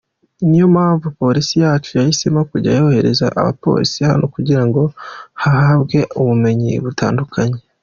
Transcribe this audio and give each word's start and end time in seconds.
Niyo 0.47 0.67
mpamvu 0.75 1.05
Polisi 1.21 1.53
yacu 1.63 1.89
yahisemo 1.97 2.41
kujya 2.51 2.71
yohereza 2.79 3.23
abapolisi 3.41 3.99
hano 4.09 4.25
kugira 4.35 4.63
ngo 4.67 4.81
bahabwe 5.39 5.97
ubumenyi 6.19 6.71
butandukanye. 6.85 7.59